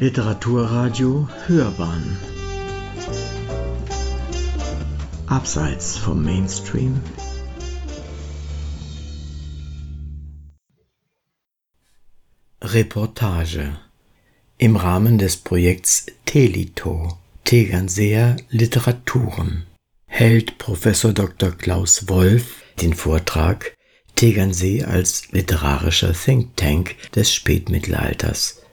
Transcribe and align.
Literaturradio 0.00 1.28
Hörbahn 1.46 2.18
Abseits 5.28 5.96
vom 5.96 6.24
Mainstream 6.24 7.00
Reportage 12.60 13.78
im 14.58 14.74
Rahmen 14.74 15.18
des 15.18 15.36
Projekts 15.36 16.06
Telito 16.26 17.16
Tegernseer 17.44 18.36
Literaturen 18.50 19.64
hält 20.06 20.58
Professor 20.58 21.12
Dr. 21.12 21.52
Klaus 21.52 22.08
Wolf 22.08 22.62
den 22.80 22.94
Vortrag 22.94 23.76
Tegernsee 24.16 24.82
als 24.82 25.30
literarischer 25.30 26.12
Think 26.14 26.56
Tank 26.56 26.96
des 27.12 27.32
Spätmittelalters. 27.32 28.63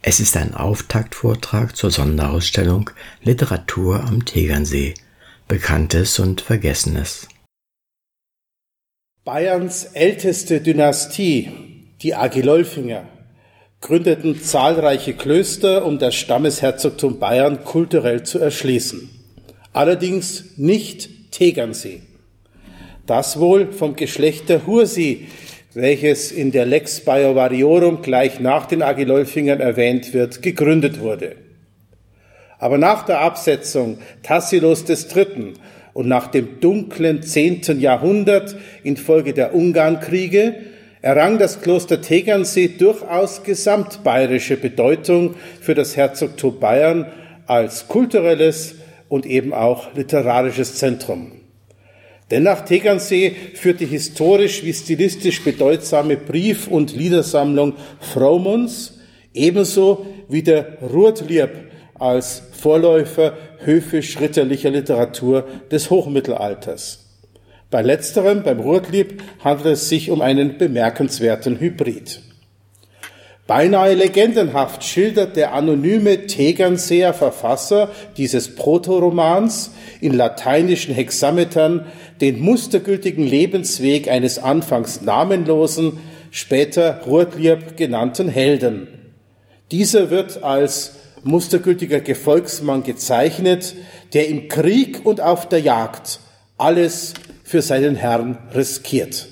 Es 0.00 0.20
ist 0.20 0.36
ein 0.36 0.54
Auftaktvortrag 0.54 1.76
zur 1.76 1.90
Sonderausstellung 1.90 2.90
Literatur 3.22 4.04
am 4.04 4.24
Tegernsee, 4.24 4.94
Bekanntes 5.48 6.20
und 6.20 6.40
Vergessenes. 6.40 7.26
Bayerns 9.24 9.84
älteste 9.94 10.60
Dynastie, 10.60 11.50
die 12.00 12.14
Agilolfinger, 12.14 13.08
gründeten 13.80 14.40
zahlreiche 14.40 15.14
Klöster, 15.14 15.84
um 15.84 15.98
das 15.98 16.14
Stammesherzogtum 16.14 17.18
Bayern 17.18 17.64
kulturell 17.64 18.22
zu 18.22 18.38
erschließen. 18.38 19.10
Allerdings 19.72 20.56
nicht 20.56 21.32
Tegernsee. 21.32 22.02
Das 23.04 23.40
wohl 23.40 23.72
vom 23.72 23.96
Geschlecht 23.96 24.48
der 24.48 24.64
Hursi, 24.66 25.26
welches 25.74 26.32
in 26.32 26.50
der 26.50 26.66
Lex 26.66 27.00
Baiovariorum 27.00 28.02
gleich 28.02 28.40
nach 28.40 28.66
den 28.66 28.82
Agilolfingern 28.82 29.60
erwähnt 29.60 30.14
wird, 30.14 30.42
gegründet 30.42 31.00
wurde. 31.00 31.36
Aber 32.58 32.78
nach 32.78 33.04
der 33.04 33.20
Absetzung 33.20 33.98
Tassilos 34.22 34.84
III. 34.88 35.54
und 35.94 36.08
nach 36.08 36.28
dem 36.28 36.60
dunklen 36.60 37.22
zehnten 37.22 37.80
Jahrhundert 37.80 38.56
infolge 38.82 39.32
der 39.32 39.54
Ungarnkriege 39.54 40.56
errang 41.00 41.38
das 41.38 41.60
Kloster 41.60 42.00
Tegernsee 42.00 42.68
durchaus 42.68 43.44
gesamtbayerische 43.44 44.56
Bedeutung 44.56 45.34
für 45.60 45.74
das 45.74 45.96
Herzogtum 45.96 46.58
Bayern 46.58 47.06
als 47.46 47.86
kulturelles 47.86 48.74
und 49.08 49.24
eben 49.24 49.52
auch 49.52 49.94
literarisches 49.94 50.74
Zentrum. 50.74 51.32
Denn 52.30 52.42
nach 52.42 52.64
Tegernsee 52.64 53.34
führt 53.54 53.80
die 53.80 53.86
historisch 53.86 54.62
wie 54.62 54.74
stilistisch 54.74 55.42
bedeutsame 55.42 56.16
Brief- 56.16 56.68
und 56.68 56.94
Liedersammlung 56.94 57.74
Fraumunds 58.00 58.98
ebenso 59.32 60.06
wie 60.28 60.42
der 60.42 60.78
Ruhrtlieb 60.82 61.50
als 61.98 62.42
Vorläufer 62.52 63.36
höfisch-ritterlicher 63.64 64.70
Literatur 64.70 65.46
des 65.70 65.90
Hochmittelalters. 65.90 67.06
Bei 67.70 67.82
letzterem, 67.82 68.42
beim 68.42 68.60
Ruhrtlieb, 68.60 69.22
handelt 69.42 69.74
es 69.74 69.88
sich 69.88 70.10
um 70.10 70.20
einen 70.20 70.58
bemerkenswerten 70.58 71.60
Hybrid. 71.60 72.22
Beinahe 73.48 73.94
legendenhaft 73.94 74.84
schildert 74.84 75.34
der 75.34 75.54
anonyme 75.54 76.26
Tegernseer 76.26 77.14
Verfasser 77.14 77.90
dieses 78.18 78.54
Protoromans 78.54 79.70
in 80.02 80.12
lateinischen 80.12 80.94
Hexametern 80.94 81.86
den 82.20 82.40
mustergültigen 82.40 83.26
Lebensweg 83.26 84.08
eines 84.08 84.38
anfangs 84.38 85.00
namenlosen, 85.00 85.98
später 86.30 87.00
Ruhrtlieb 87.06 87.78
genannten 87.78 88.28
Helden. 88.28 88.86
Dieser 89.70 90.10
wird 90.10 90.42
als 90.42 90.96
mustergültiger 91.24 92.00
Gefolgsmann 92.00 92.82
gezeichnet, 92.82 93.76
der 94.12 94.28
im 94.28 94.48
Krieg 94.48 95.06
und 95.06 95.22
auf 95.22 95.48
der 95.48 95.60
Jagd 95.60 96.20
alles 96.58 97.14
für 97.44 97.62
seinen 97.62 97.96
Herrn 97.96 98.36
riskiert. 98.54 99.26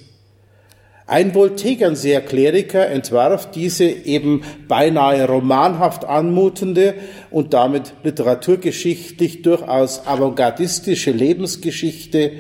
Ein 1.09 1.37
wohl 1.37 1.55
Tegernseer 1.55 2.21
Kleriker 2.21 2.89
entwarf 2.89 3.53
diese 3.53 3.84
eben 3.84 4.43
beinahe 4.67 5.25
romanhaft 5.28 6.05
anmutende 6.05 6.94
und 7.31 7.55
damit 7.55 7.93
literaturgeschichtlich 8.03 9.43
durchaus 9.43 10.05
avantgardistische 10.05 11.12
Lebensgeschichte, 11.12 12.33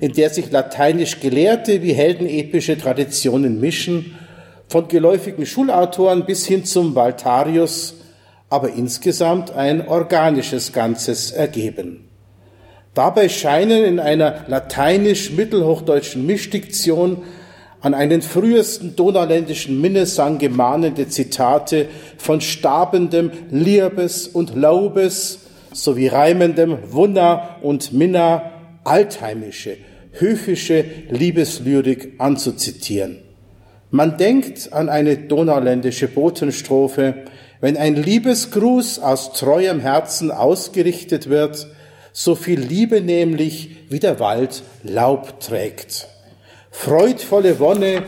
in 0.00 0.12
der 0.14 0.30
sich 0.30 0.50
lateinisch 0.50 1.20
Gelehrte 1.20 1.82
wie 1.82 1.92
heldenepische 1.92 2.78
Traditionen 2.78 3.60
mischen, 3.60 4.16
von 4.68 4.88
geläufigen 4.88 5.44
Schulautoren 5.44 6.24
bis 6.24 6.46
hin 6.46 6.64
zum 6.64 6.94
Valtarius, 6.94 7.96
aber 8.48 8.72
insgesamt 8.72 9.50
ein 9.50 9.86
organisches 9.86 10.72
Ganzes 10.72 11.30
ergeben. 11.30 12.08
Dabei 12.94 13.28
scheinen 13.28 13.84
in 13.84 14.00
einer 14.00 14.44
lateinisch-mittelhochdeutschen 14.48 16.24
Mischdiktion 16.24 17.22
an 17.80 17.94
einen 17.94 18.22
frühesten 18.22 18.96
donauländischen 18.96 19.80
Minnesang 19.80 20.38
gemahnende 20.38 21.08
Zitate 21.08 21.86
von 22.16 22.40
stabendem 22.40 23.30
Liebes 23.50 24.26
und 24.26 24.56
Laubes 24.56 25.40
sowie 25.72 26.08
reimendem 26.08 26.78
Wunna 26.90 27.56
und 27.62 27.92
Minna 27.92 28.50
altheimische, 28.84 29.76
höfische 30.12 30.84
Liebeslyrik 31.10 32.14
anzuzitieren. 32.18 33.18
Man 33.90 34.18
denkt 34.18 34.72
an 34.72 34.88
eine 34.88 35.16
donauländische 35.16 36.08
Botenstrophe, 36.08 37.14
wenn 37.60 37.76
ein 37.76 37.96
Liebesgruß 37.96 38.98
aus 38.98 39.32
treuem 39.32 39.80
Herzen 39.80 40.30
ausgerichtet 40.30 41.28
wird, 41.28 41.68
so 42.12 42.34
viel 42.34 42.60
Liebe 42.60 43.00
nämlich 43.00 43.76
wie 43.88 44.00
der 44.00 44.20
Wald 44.20 44.62
Laub 44.82 45.40
trägt. 45.40 46.08
Freudvolle 46.80 47.58
Wonne 47.58 48.04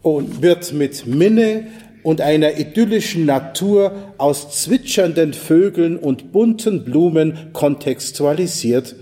und 0.00 0.42
wird 0.42 0.72
mit 0.72 1.08
Minne 1.08 1.66
und 2.04 2.20
einer 2.20 2.56
idyllischen 2.56 3.26
Natur 3.26 4.14
aus 4.16 4.62
zwitschernden 4.62 5.34
Vögeln 5.34 5.96
und 5.96 6.30
bunten 6.30 6.84
Blumen 6.84 7.50
kontextualisiert, 7.52 8.94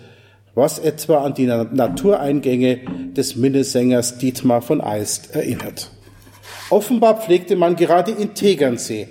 was 0.55 0.78
etwa 0.78 1.19
an 1.23 1.34
die 1.34 1.45
Natureingänge 1.45 2.81
des 3.15 3.37
Minnesängers 3.37 4.17
Dietmar 4.17 4.62
von 4.62 4.81
Eist 4.81 5.34
erinnert. 5.37 5.91
Offenbar 6.71 7.21
pflegte 7.21 7.57
man 7.57 7.77
gerade 7.77 8.12
in 8.12 8.33
Tegernsee 8.33 9.09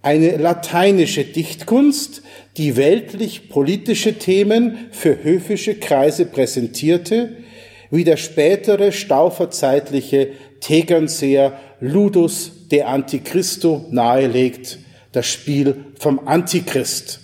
eine 0.00 0.36
lateinische 0.36 1.24
Dichtkunst, 1.24 2.22
die 2.56 2.76
weltlich-politische 2.76 4.14
Themen 4.14 4.78
für 4.92 5.24
höfische 5.24 5.74
Kreise 5.74 6.24
präsentierte, 6.24 7.30
wie 7.90 8.04
der 8.04 8.16
spätere 8.16 8.92
stauferzeitliche 8.92 10.28
Tegernseer 10.60 11.52
Ludus 11.80 12.68
de 12.70 12.82
Antichristo 12.82 13.86
nahelegt, 13.90 14.78
das 15.12 15.26
Spiel 15.26 15.84
vom 15.98 16.26
Antichrist. 16.26 17.20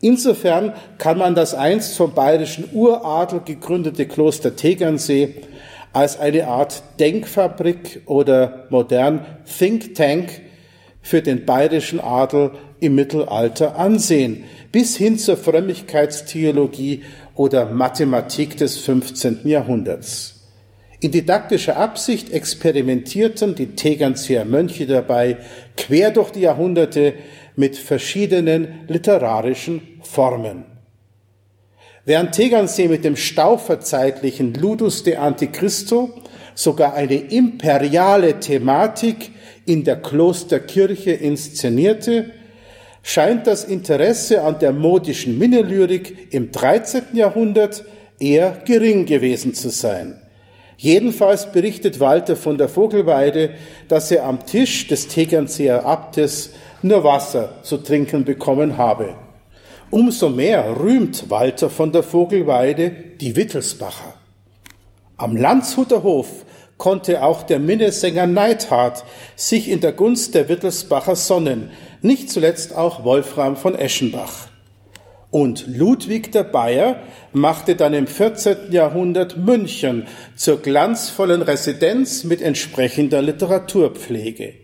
Insofern 0.00 0.72
kann 0.98 1.18
man 1.18 1.34
das 1.34 1.54
einst 1.54 1.96
vom 1.96 2.12
bayerischen 2.12 2.68
Uradel 2.72 3.40
gegründete 3.44 4.06
Kloster 4.06 4.54
Tegernsee 4.54 5.34
als 5.92 6.18
eine 6.18 6.46
Art 6.46 6.82
Denkfabrik 7.00 8.02
oder 8.06 8.66
modern 8.70 9.24
Think 9.58 9.94
Tank 9.94 10.42
für 11.00 11.22
den 11.22 11.46
bayerischen 11.46 12.00
Adel 12.00 12.50
im 12.80 12.94
Mittelalter 12.94 13.78
ansehen, 13.78 14.44
bis 14.72 14.96
hin 14.96 15.18
zur 15.18 15.36
Frömmigkeitstheologie 15.36 17.02
oder 17.36 17.66
Mathematik 17.66 18.56
des 18.56 18.78
15. 18.78 19.40
Jahrhunderts. 19.44 20.32
In 21.00 21.12
didaktischer 21.12 21.76
Absicht 21.76 22.32
experimentierten 22.32 23.54
die 23.54 23.76
Tegernseer 23.76 24.46
Mönche 24.46 24.86
dabei 24.86 25.36
quer 25.76 26.10
durch 26.10 26.30
die 26.30 26.40
Jahrhunderte 26.40 27.14
mit 27.54 27.76
verschiedenen 27.76 28.80
literarischen 28.88 29.82
Formen. 30.02 30.64
Während 32.06 32.32
Tegernsee 32.32 32.88
mit 32.88 33.04
dem 33.04 33.16
stauferzeitlichen 33.16 34.54
Ludus 34.54 35.02
de 35.02 35.16
Antichristo 35.16 36.10
sogar 36.54 36.94
eine 36.94 37.16
imperiale 37.16 38.40
Thematik 38.40 39.32
in 39.66 39.84
der 39.84 39.96
Klosterkirche 39.96 41.10
inszenierte, 41.10 42.30
scheint 43.06 43.46
das 43.46 43.62
Interesse 43.62 44.42
an 44.42 44.58
der 44.58 44.72
modischen 44.72 45.38
Minnelyrik 45.38 46.34
im 46.34 46.50
13. 46.50 47.04
Jahrhundert 47.12 47.84
eher 48.18 48.60
gering 48.64 49.06
gewesen 49.06 49.54
zu 49.54 49.70
sein. 49.70 50.20
Jedenfalls 50.76 51.52
berichtet 51.52 52.00
Walter 52.00 52.34
von 52.34 52.58
der 52.58 52.68
Vogelweide, 52.68 53.50
dass 53.86 54.10
er 54.10 54.24
am 54.24 54.44
Tisch 54.44 54.88
des 54.88 55.06
Tegernseer 55.06 55.86
Abtes 55.86 56.50
nur 56.82 57.04
Wasser 57.04 57.62
zu 57.62 57.76
trinken 57.76 58.24
bekommen 58.24 58.76
habe. 58.76 59.14
Umso 59.90 60.28
mehr 60.28 60.76
rühmt 60.80 61.30
Walter 61.30 61.70
von 61.70 61.92
der 61.92 62.02
Vogelweide 62.02 62.90
die 63.20 63.36
Wittelsbacher. 63.36 64.14
Am 65.16 65.36
Landshuter 65.36 66.02
Hof 66.02 66.44
konnte 66.78 67.22
auch 67.22 67.42
der 67.42 67.58
Minnesänger 67.58 68.26
Neidhart 68.26 69.04
sich 69.34 69.68
in 69.68 69.80
der 69.80 69.92
Gunst 69.92 70.34
der 70.34 70.48
Wittelsbacher 70.48 71.16
sonnen, 71.16 71.70
nicht 72.02 72.30
zuletzt 72.30 72.74
auch 72.74 73.04
Wolfram 73.04 73.56
von 73.56 73.74
Eschenbach. 73.74 74.48
Und 75.30 75.66
Ludwig 75.66 76.32
der 76.32 76.44
Bayer 76.44 77.02
machte 77.32 77.76
dann 77.76 77.94
im 77.94 78.06
14. 78.06 78.70
Jahrhundert 78.70 79.36
München 79.36 80.06
zur 80.36 80.62
glanzvollen 80.62 81.42
Residenz 81.42 82.24
mit 82.24 82.40
entsprechender 82.40 83.22
Literaturpflege. 83.22 84.54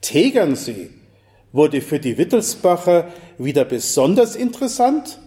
Tegernsee 0.00 0.90
wurde 1.52 1.80
für 1.80 1.98
die 1.98 2.18
Wittelsbacher 2.18 3.08
wieder 3.38 3.64
besonders 3.64 4.36
interessant, 4.36 5.18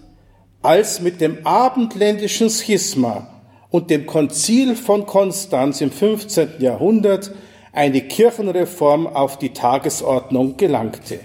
als 0.61 1.01
mit 1.01 1.21
dem 1.21 1.45
abendländischen 1.45 2.49
Schisma 2.49 3.30
und 3.71 3.89
dem 3.89 4.05
Konzil 4.05 4.75
von 4.75 5.05
Konstanz 5.05 5.81
im 5.81 5.91
15. 5.91 6.59
Jahrhundert 6.59 7.31
eine 7.73 8.01
Kirchenreform 8.01 9.07
auf 9.07 9.39
die 9.39 9.53
Tagesordnung 9.53 10.57
gelangte. 10.57 11.21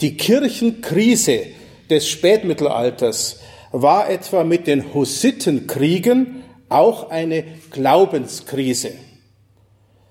Die 0.00 0.16
Kirchenkrise 0.16 1.40
des 1.90 2.08
Spätmittelalters 2.08 3.40
war 3.70 4.08
etwa 4.08 4.44
mit 4.44 4.66
den 4.66 4.94
Hussitenkriegen 4.94 6.42
auch 6.70 7.10
eine 7.10 7.44
Glaubenskrise. 7.70 8.92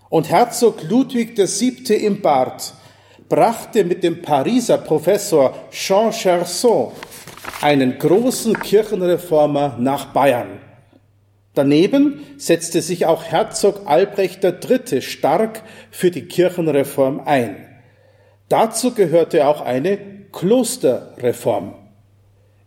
Und 0.10 0.30
Herzog 0.30 0.84
Ludwig 0.84 1.38
VII. 1.38 1.96
im 1.96 2.22
Bart 2.22 2.74
brachte 3.28 3.84
mit 3.84 4.04
dem 4.04 4.22
Pariser 4.22 4.78
Professor 4.78 5.54
Jean 5.72 6.12
Cherson 6.12 6.92
einen 7.62 7.98
großen 7.98 8.58
Kirchenreformer 8.60 9.76
nach 9.80 10.14
Bayern. 10.14 10.67
Daneben 11.58 12.20
setzte 12.38 12.84
sich 12.84 13.08
auch 13.08 13.24
Herzog 13.24 13.82
Albrecht 13.86 14.44
III. 14.44 15.02
stark 15.02 15.64
für 15.90 16.12
die 16.12 16.28
Kirchenreform 16.28 17.20
ein. 17.26 17.66
Dazu 18.48 18.94
gehörte 18.94 19.48
auch 19.48 19.62
eine 19.62 19.98
Klosterreform, 20.32 21.74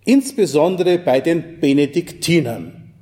insbesondere 0.04 0.98
bei 0.98 1.20
den 1.20 1.60
Benediktinern. 1.60 2.92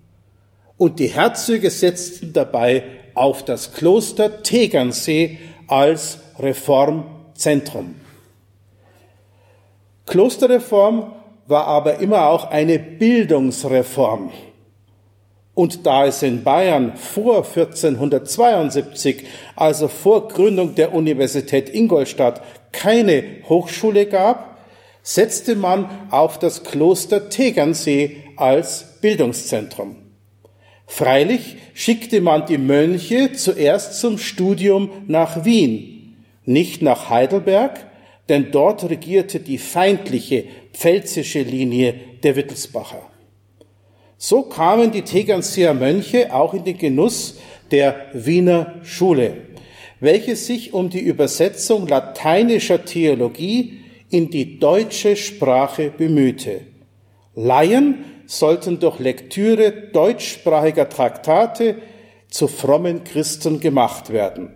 Und 0.76 0.98
die 0.98 1.06
Herzöge 1.06 1.70
setzten 1.70 2.34
dabei 2.34 2.82
auf 3.14 3.42
das 3.46 3.72
Kloster 3.72 4.42
Tegernsee 4.42 5.38
als 5.68 6.18
Reformzentrum. 6.38 7.94
Klosterreform 10.04 11.14
war 11.46 11.66
aber 11.66 11.98
immer 12.00 12.26
auch 12.26 12.50
eine 12.50 12.78
Bildungsreform. 12.78 14.30
Und 15.58 15.86
da 15.86 16.06
es 16.06 16.22
in 16.22 16.44
Bayern 16.44 16.96
vor 16.96 17.38
1472, 17.38 19.24
also 19.56 19.88
vor 19.88 20.28
Gründung 20.28 20.76
der 20.76 20.94
Universität 20.94 21.68
Ingolstadt, 21.68 22.42
keine 22.70 23.24
Hochschule 23.48 24.06
gab, 24.06 24.60
setzte 25.02 25.56
man 25.56 25.90
auf 26.12 26.38
das 26.38 26.62
Kloster 26.62 27.28
Tegernsee 27.28 28.18
als 28.36 29.00
Bildungszentrum. 29.00 29.96
Freilich 30.86 31.56
schickte 31.74 32.20
man 32.20 32.46
die 32.46 32.58
Mönche 32.58 33.32
zuerst 33.32 33.98
zum 33.98 34.16
Studium 34.18 34.90
nach 35.08 35.44
Wien, 35.44 36.24
nicht 36.44 36.82
nach 36.82 37.10
Heidelberg, 37.10 37.84
denn 38.28 38.52
dort 38.52 38.88
regierte 38.88 39.40
die 39.40 39.58
feindliche 39.58 40.44
pfälzische 40.72 41.42
Linie 41.42 41.94
der 42.22 42.36
Wittelsbacher. 42.36 43.10
So 44.20 44.42
kamen 44.42 44.90
die 44.90 45.02
Tegernseer 45.02 45.74
Mönche 45.74 46.34
auch 46.34 46.52
in 46.52 46.64
den 46.64 46.76
Genuss 46.76 47.38
der 47.70 48.06
Wiener 48.12 48.74
Schule, 48.82 49.36
welche 50.00 50.34
sich 50.34 50.74
um 50.74 50.90
die 50.90 51.00
Übersetzung 51.00 51.86
lateinischer 51.86 52.84
Theologie 52.84 53.78
in 54.10 54.28
die 54.28 54.58
deutsche 54.58 55.14
Sprache 55.14 55.92
bemühte. 55.96 56.62
Laien 57.36 58.04
sollten 58.26 58.80
durch 58.80 58.98
Lektüre 58.98 59.70
deutschsprachiger 59.92 60.88
Traktate 60.88 61.76
zu 62.28 62.48
frommen 62.48 63.04
Christen 63.04 63.60
gemacht 63.60 64.12
werden. 64.12 64.50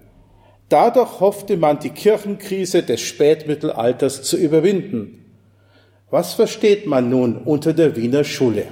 Dadurch 0.69 1.21
hoffte 1.21 1.57
man, 1.57 1.79
die 1.79 1.91
Kirchenkrise 1.91 2.83
des 2.83 3.01
Spätmittelalters 3.01 4.23
zu 4.23 4.37
überwinden. 4.37 5.25
Was 6.11 6.35
versteht 6.35 6.87
man 6.87 7.09
nun 7.09 7.37
unter 7.37 7.73
der 7.73 7.95
Wiener 7.95 8.25
Schule? 8.25 8.67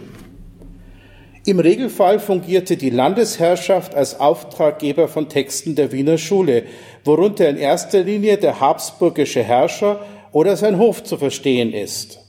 Im 1.46 1.58
Regelfall 1.58 2.19
fungierte 2.19 2.76
die 2.76 2.90
Landesherrschaft 2.90 3.94
als 3.94 4.20
Auftraggeber 4.20 5.08
von 5.08 5.31
Texten 5.31 5.75
der 5.75 5.90
Wiener 5.90 6.19
Schule, 6.19 6.64
worunter 7.04 7.48
in 7.48 7.56
erster 7.56 8.02
Linie 8.02 8.37
der 8.37 8.60
habsburgische 8.60 9.42
Herrscher 9.42 10.04
oder 10.32 10.56
sein 10.56 10.78
Hof 10.78 11.02
zu 11.02 11.16
verstehen 11.16 11.72
ist. 11.72 12.20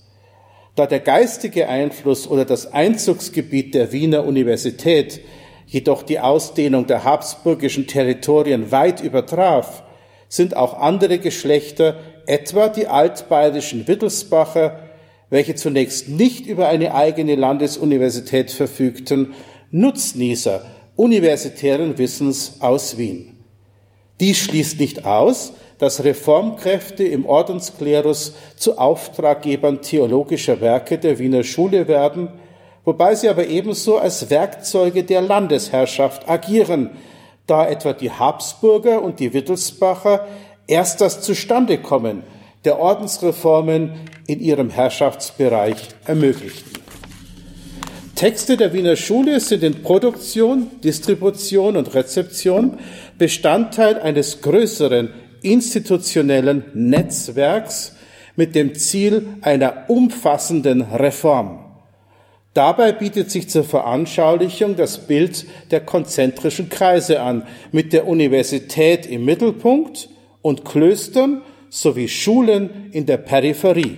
Da 0.76 0.86
der 0.88 1.02
geistige 1.02 1.68
Einfluss 1.68 2.26
oder 2.26 2.46
das 2.46 2.72
Einzugsgebiet 2.72 3.76
der 3.76 3.92
Wiener 3.92 4.26
Universität 4.26 5.20
jedoch 5.68 6.04
die 6.04 6.20
Ausdehnung 6.20 6.88
der 6.88 7.04
habsburgischen 7.04 7.88
Territorien 7.88 8.72
weit 8.72 9.02
übertraf, 9.02 9.84
sind 10.28 10.56
auch 10.56 10.80
andere 10.80 11.18
Geschlechter, 11.20 12.00
etwa 12.28 12.70
die 12.70 12.88
altbayerischen 12.88 13.88
Wittelsbacher, 13.88 14.91
welche 15.32 15.56
zunächst 15.56 16.10
nicht 16.10 16.46
über 16.46 16.68
eine 16.68 16.94
eigene 16.94 17.36
Landesuniversität 17.36 18.52
verfügten, 18.52 19.34
Nutznießer 19.72 20.66
universitären 20.98 21.98
Wissens 21.98 22.58
aus 22.60 22.98
Wien. 22.98 23.38
Dies 24.20 24.38
schließt 24.38 24.80
nicht 24.80 25.06
aus, 25.06 25.54
dass 25.78 26.04
Reformkräfte 26.04 27.06
im 27.06 27.26
Ordensklerus 27.26 28.36
zu 28.58 28.78
Auftraggebern 28.78 29.82
theologischer 29.82 30.60
Werke 30.60 30.98
der 31.00 31.18
Wiener 31.18 31.44
Schule 31.44 31.88
werden, 31.88 32.28
wobei 32.84 33.16
sie 33.16 33.30
aber 33.30 33.48
ebenso 33.48 33.98
als 33.98 34.30
Werkzeuge 34.30 35.06
der 35.06 35.22
Landesherrschaft 35.22 36.30
agieren, 36.30 36.92
da 37.48 37.68
etwa 37.68 37.94
die 37.94 38.12
Habsburger 38.12 39.02
und 39.02 39.20
die 39.22 39.34
Wittelsbacher 39.34 40.28
erst 40.68 41.00
das 41.00 41.22
Zustandekommen 41.22 42.24
der 42.66 42.80
Ordensreformen 42.80 43.94
in 44.28 44.40
ihrem 44.40 44.70
Herrschaftsbereich 44.70 45.78
ermöglichten. 46.06 46.72
Texte 48.16 48.56
der 48.56 48.72
Wiener 48.72 48.96
Schule 48.98 49.40
sind 49.40 49.64
in 49.64 49.82
Produktion, 49.82 50.68
Distribution 50.84 51.76
und 51.76 51.96
Rezeption 51.96 52.78
Bestandteil 53.18 54.00
eines 54.00 54.42
größeren 54.42 55.10
institutionellen 55.42 56.66
Netzwerks 56.76 57.96
mit 58.36 58.54
dem 58.54 58.76
Ziel 58.76 59.28
einer 59.42 59.86
umfassenden 59.88 60.82
Reform. 60.82 61.66
Dabei 62.54 62.92
bietet 62.92 63.32
sich 63.32 63.50
zur 63.50 63.64
Veranschaulichung 63.64 64.76
das 64.76 65.08
Bild 65.08 65.46
der 65.72 65.80
konzentrischen 65.80 66.70
Kreise 66.70 67.22
an, 67.22 67.48
mit 67.72 67.94
der 67.94 68.08
Universität 68.08 69.06
im 69.06 69.26
Mittelpunkt 69.26 70.10
und 70.42 70.66
Klöstern 70.66 71.42
sowie 71.72 72.10
Schulen 72.10 72.90
in 72.92 73.08
der 73.08 73.18
Peripherie. 73.18 73.98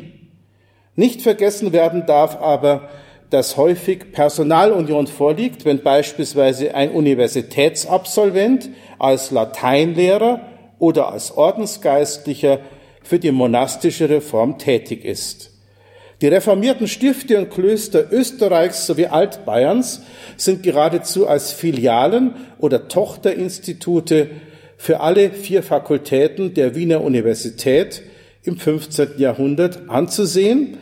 Nicht 0.96 1.24
vergessen 1.24 1.74
werden 1.74 2.06
darf 2.06 2.39
aber, 2.39 2.89
dass 3.32 3.58
häufig 3.58 4.12
Personalunion 4.12 5.08
vorliegt, 5.08 5.65
wenn 5.65 5.82
beispielsweise 5.82 6.75
ein 6.75 6.92
Universitätsabsolvent 6.92 8.70
als 9.00 9.32
Lateinlehrer 9.32 10.42
oder 10.77 11.12
als 11.12 11.36
Ordensgeistlicher 11.36 12.60
für 13.01 13.18
die 13.18 13.32
monastische 13.32 14.08
Reform 14.08 14.60
tätig 14.60 15.03
ist. 15.03 15.50
Die 16.22 16.27
reformierten 16.27 16.88
Stifte 16.88 17.39
und 17.39 17.50
Klöster 17.50 18.12
Österreichs 18.12 18.86
sowie 18.86 19.08
Altbayerns 19.08 20.03
sind 20.38 20.62
geradezu 20.62 21.27
als 21.27 21.51
Filialen 21.51 22.36
oder 22.60 22.88
Tochterinstitute 22.88 24.30
für 24.77 25.00
alle 25.00 25.32
vier 25.32 25.63
Fakultäten 25.63 26.53
der 26.53 26.75
Wiener 26.75 27.01
Universität 27.01 28.03
im 28.44 28.58
15. 28.58 29.12
Jahrhundert 29.18 29.89
anzusehen, 29.89 30.77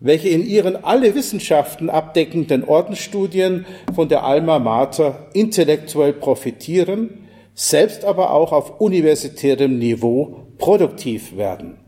welche 0.00 0.28
in 0.28 0.44
ihren 0.44 0.84
alle 0.84 1.14
Wissenschaften 1.14 1.88
abdeckenden 1.88 2.64
Ordensstudien 2.64 3.66
von 3.94 4.08
der 4.08 4.24
Alma 4.24 4.58
Mater 4.58 5.28
intellektuell 5.32 6.12
profitieren, 6.12 7.28
selbst 7.54 8.04
aber 8.04 8.32
auch 8.32 8.52
auf 8.52 8.80
universitärem 8.80 9.78
Niveau 9.78 10.46
produktiv 10.58 11.36
werden. 11.36 11.78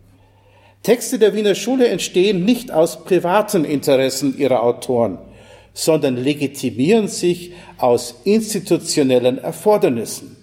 Texte 0.84 1.18
der 1.18 1.34
Wiener 1.34 1.54
Schule 1.54 1.88
entstehen 1.88 2.44
nicht 2.44 2.70
aus 2.70 3.04
privaten 3.04 3.64
Interessen 3.64 4.36
ihrer 4.38 4.62
Autoren, 4.62 5.18
sondern 5.72 6.16
legitimieren 6.16 7.08
sich 7.08 7.52
aus 7.78 8.20
institutionellen 8.24 9.38
Erfordernissen. 9.38 10.33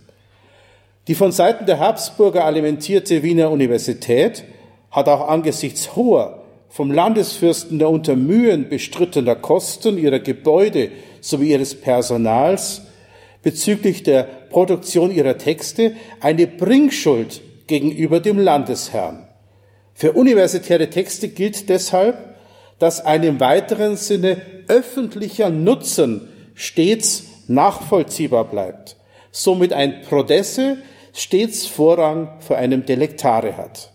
Die 1.12 1.16
von 1.16 1.34
Seiten 1.34 1.66
der 1.66 1.80
Habsburger 1.80 2.46
alimentierte 2.46 3.22
Wiener 3.22 3.52
Universität 3.52 4.46
hat 4.92 5.10
auch 5.10 5.28
angesichts 5.28 5.98
hoher, 5.98 6.42
vom 6.70 6.90
Landesfürsten 6.90 7.80
der 7.80 7.90
Untermühen 7.90 8.70
bestrittener 8.70 9.36
Kosten 9.36 9.98
ihrer 9.98 10.20
Gebäude 10.20 10.90
sowie 11.20 11.52
ihres 11.52 11.76
Personals 11.76 12.84
bezüglich 13.44 14.04
der 14.04 14.24
Produktion 14.24 15.12
ihrer 15.12 15.38
Texte 15.38 15.98
eine 16.22 16.48
Bringschuld 16.48 17.42
gegenüber 17.68 18.22
dem 18.22 18.40
Landesherrn. 18.40 19.28
Für 19.94 20.14
universitäre 20.14 20.90
Texte 20.90 21.28
gilt 21.28 21.68
deshalb, 21.68 22.38
dass 22.80 23.04
ein 23.04 23.24
im 23.24 23.42
weiteren 23.42 23.98
Sinne 23.98 24.38
öffentlicher 24.70 25.50
Nutzen 25.50 26.30
stets 26.56 27.26
nachvollziehbar 27.50 28.46
bleibt, 28.46 28.96
somit 29.32 29.74
ein 29.74 30.04
Prodesse 30.04 30.78
stets 31.14 31.66
Vorrang 31.66 32.40
vor 32.40 32.58
einem 32.58 32.86
Delektare 32.86 33.58
hat. 33.58 33.92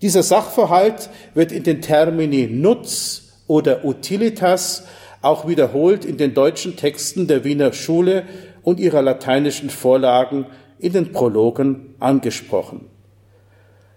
Dieser 0.00 0.22
Sachverhalt 0.22 1.10
wird 1.34 1.52
in 1.52 1.62
den 1.62 1.80
Termini 1.80 2.48
Nutz 2.50 3.42
oder 3.46 3.84
Utilitas 3.84 4.84
auch 5.20 5.46
wiederholt 5.46 6.04
in 6.04 6.16
den 6.16 6.34
deutschen 6.34 6.76
Texten 6.76 7.28
der 7.28 7.44
Wiener 7.44 7.72
Schule 7.72 8.24
und 8.62 8.80
ihrer 8.80 9.02
lateinischen 9.02 9.70
Vorlagen 9.70 10.46
in 10.78 10.92
den 10.92 11.12
Prologen 11.12 11.94
angesprochen. 12.00 12.88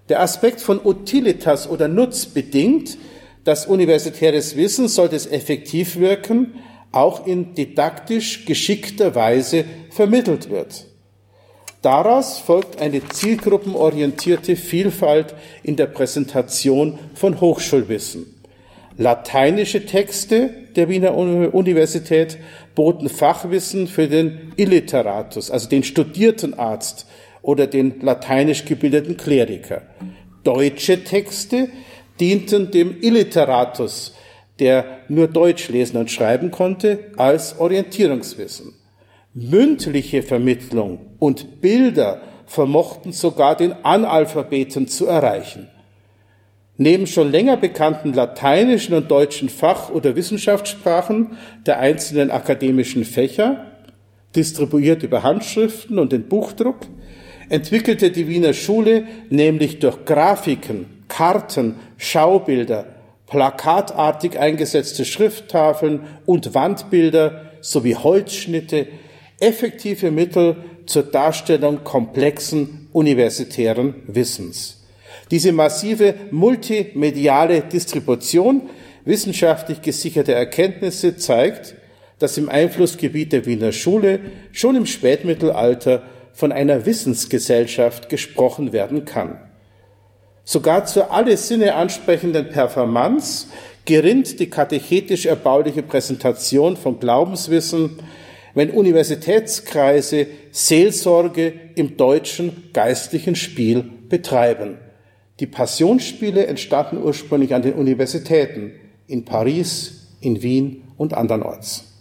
Der 0.09 0.21
Aspekt 0.21 0.61
von 0.61 0.79
Utilitas 0.83 1.67
oder 1.67 1.87
Nutz 1.87 2.27
bedingt, 2.27 2.97
dass 3.43 3.65
universitäres 3.65 4.55
Wissen, 4.55 4.87
sollte 4.87 5.15
es 5.15 5.25
effektiv 5.25 5.97
wirken, 5.97 6.55
auch 6.91 7.25
in 7.25 7.55
didaktisch 7.55 8.45
geschickter 8.45 9.15
Weise 9.15 9.65
vermittelt 9.89 10.49
wird. 10.49 10.85
Daraus 11.85 12.39
folgt 12.39 12.81
eine 12.81 13.07
zielgruppenorientierte 13.07 14.55
Vielfalt 14.55 15.35
in 15.61 15.75
der 15.75 15.85
Präsentation 15.85 16.97
von 17.13 17.39
Hochschulwissen. 17.39 18.25
Lateinische 18.97 19.85
Texte 19.85 20.49
der 20.75 20.89
Wiener 20.89 21.15
Universität 21.15 22.39
boten 22.73 23.07
Fachwissen 23.07 23.85
für 23.85 24.07
den 24.07 24.51
Illiteratus, 24.55 25.51
also 25.51 25.69
den 25.69 25.83
studierten 25.83 26.55
Arzt 26.55 27.05
oder 27.43 27.67
den 27.67 28.01
lateinisch 28.01 28.65
gebildeten 28.65 29.15
Kleriker. 29.15 29.83
Deutsche 30.43 31.03
Texte 31.03 31.69
dienten 32.19 32.71
dem 32.71 32.99
Illiteratus, 32.99 34.15
der 34.57 35.01
nur 35.07 35.27
Deutsch 35.27 35.69
lesen 35.69 35.97
und 35.97 36.09
schreiben 36.09 36.49
konnte, 36.49 37.11
als 37.15 37.59
Orientierungswissen. 37.59 38.73
Mündliche 39.37 40.23
Vermittlung 40.23 41.14
und 41.25 41.59
Bilder 41.59 42.21
vermochten 42.45 43.11
sogar 43.11 43.57
den 43.57 43.73
Analphabeten 43.83 44.87
zu 44.87 45.07
erreichen. 45.07 45.67
Neben 46.77 47.07
schon 47.07 47.31
länger 47.31 47.57
bekannten 47.57 48.13
lateinischen 48.13 48.93
und 48.93 49.09
deutschen 49.09 49.49
Fach- 49.49 49.89
oder 49.89 50.15
Wissenschaftssprachen 50.15 51.35
der 51.65 51.79
einzelnen 51.79 52.29
akademischen 52.29 53.05
Fächer, 53.05 53.65
distribuiert 54.35 55.01
über 55.01 55.23
Handschriften 55.23 55.97
und 55.97 56.11
den 56.11 56.27
Buchdruck, 56.27 56.81
entwickelte 57.49 58.11
die 58.11 58.27
Wiener 58.27 58.53
Schule 58.53 59.05
nämlich 59.31 59.79
durch 59.79 60.05
Grafiken, 60.05 60.85
Karten, 61.07 61.75
Schaubilder, 61.97 62.85
plakatartig 63.25 64.37
eingesetzte 64.37 65.05
Schrifttafeln 65.05 66.01
und 66.27 66.53
Wandbilder 66.53 67.49
sowie 67.61 67.95
Holzschnitte 67.95 68.85
effektive 69.39 70.11
Mittel 70.11 70.57
zur 70.85 71.03
Darstellung 71.03 71.83
komplexen 71.83 72.87
universitären 72.91 73.95
Wissens. 74.07 74.83
Diese 75.31 75.51
massive 75.51 76.15
multimediale 76.31 77.61
Distribution 77.61 78.69
wissenschaftlich 79.05 79.81
gesicherter 79.81 80.33
Erkenntnisse 80.33 81.17
zeigt, 81.17 81.75
dass 82.19 82.37
im 82.37 82.49
Einflussgebiet 82.49 83.33
der 83.33 83.45
Wiener 83.45 83.71
Schule 83.71 84.19
schon 84.51 84.75
im 84.75 84.85
Spätmittelalter 84.85 86.03
von 86.33 86.51
einer 86.51 86.85
Wissensgesellschaft 86.85 88.09
gesprochen 88.09 88.73
werden 88.73 89.05
kann. 89.05 89.39
Sogar 90.43 90.85
zur 90.85 91.11
alle 91.11 91.37
Sinne 91.37 91.75
ansprechenden 91.75 92.49
Performance 92.49 93.47
gerinnt 93.85 94.39
die 94.39 94.49
katechetisch 94.49 95.25
erbauliche 95.25 95.81
Präsentation 95.81 96.77
von 96.77 96.99
Glaubenswissen, 96.99 97.99
wenn 98.55 98.71
Universitätskreise 98.71 100.27
Seelsorge 100.51 101.53
im 101.75 101.97
deutschen 101.97 102.69
geistlichen 102.73 103.35
Spiel 103.35 103.83
betreiben. 104.09 104.77
Die 105.39 105.47
Passionsspiele 105.47 106.47
entstanden 106.47 107.03
ursprünglich 107.03 107.53
an 107.53 107.61
den 107.61 107.73
Universitäten 107.73 108.71
in 109.07 109.25
Paris, 109.25 110.07
in 110.21 110.41
Wien 110.41 110.83
und 110.97 111.13
andernorts. 111.13 111.91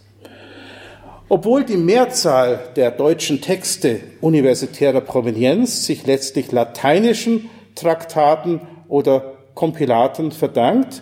Obwohl 1.27 1.65
die 1.65 1.77
Mehrzahl 1.77 2.59
der 2.75 2.91
deutschen 2.91 3.41
Texte 3.41 3.99
universitärer 4.21 5.01
Provenienz 5.01 5.85
sich 5.85 6.05
letztlich 6.05 6.51
lateinischen 6.51 7.49
Traktaten 7.73 8.61
oder 8.87 9.33
Kompilaten 9.55 10.31
verdankt, 10.31 11.01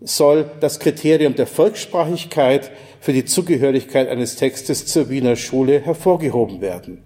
soll 0.00 0.50
das 0.60 0.80
Kriterium 0.80 1.34
der 1.34 1.46
Volkssprachigkeit 1.46 2.72
für 3.02 3.12
die 3.12 3.24
Zugehörigkeit 3.24 4.08
eines 4.08 4.36
Textes 4.36 4.86
zur 4.86 5.10
Wiener 5.10 5.34
Schule 5.34 5.80
hervorgehoben 5.80 6.60
werden. 6.60 7.02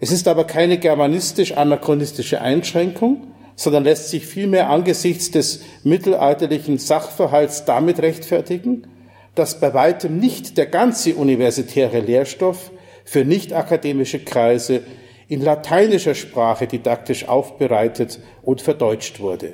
Es 0.00 0.10
ist 0.10 0.26
aber 0.26 0.44
keine 0.44 0.78
germanistisch-anachronistische 0.78 2.40
Einschränkung, 2.40 3.26
sondern 3.56 3.84
lässt 3.84 4.08
sich 4.08 4.26
vielmehr 4.26 4.70
angesichts 4.70 5.30
des 5.30 5.60
mittelalterlichen 5.84 6.78
Sachverhalts 6.78 7.66
damit 7.66 8.00
rechtfertigen, 8.00 8.86
dass 9.34 9.60
bei 9.60 9.74
weitem 9.74 10.18
nicht 10.18 10.56
der 10.56 10.64
ganze 10.64 11.14
universitäre 11.14 12.00
Lehrstoff 12.00 12.70
für 13.04 13.26
nicht 13.26 13.52
akademische 13.52 14.20
Kreise 14.20 14.80
in 15.28 15.42
lateinischer 15.42 16.14
Sprache 16.14 16.66
didaktisch 16.66 17.28
aufbereitet 17.28 18.18
und 18.40 18.62
verdeutscht 18.62 19.20
wurde. 19.20 19.52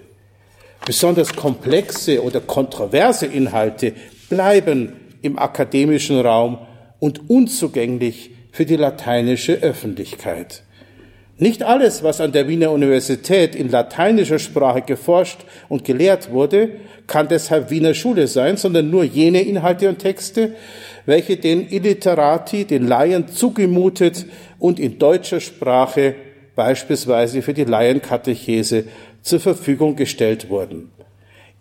Besonders 0.87 1.35
komplexe 1.35 2.23
oder 2.23 2.41
kontroverse 2.41 3.27
Inhalte 3.27 3.93
bleiben 4.29 5.01
im 5.23 5.39
akademischen 5.39 6.21
Raum 6.21 6.59
und 6.99 7.29
unzugänglich 7.29 8.31
für 8.53 8.65
die 8.65 8.77
lateinische 8.77 9.55
Öffentlichkeit. 9.55 10.63
Nicht 11.39 11.63
alles, 11.63 12.03
was 12.03 12.23
an 12.23 12.33
der 12.33 12.49
Wiener 12.49 12.71
Universität 12.71 13.55
in 13.55 13.71
lateinischer 13.71 14.39
Sprache 14.39 14.81
geforscht 14.81 15.41
und 15.69 15.85
gelehrt 15.85 16.31
wurde, 16.33 16.71
kann 17.07 17.29
deshalb 17.29 17.71
Wiener 17.71 17.93
Schule 17.93 18.27
sein, 18.27 18.57
sondern 18.57 18.89
nur 18.89 19.05
jene 19.05 19.43
Inhalte 19.43 19.91
und 19.91 19.99
Texte, 19.99 20.55
welche 21.05 21.37
den 21.37 21.69
Illiterati, 21.69 22.65
den 22.65 22.89
Laien 22.89 23.29
zugemutet 23.29 24.25
und 24.59 24.81
in 24.81 24.99
deutscher 24.99 25.41
Sprache 25.41 26.15
beispielsweise 26.55 27.43
für 27.43 27.53
die 27.53 27.65
Laienkatechese 27.65 28.85
zur 29.21 29.41
Verfügung 29.41 29.95
gestellt 29.95 30.49
wurden. 30.49 30.91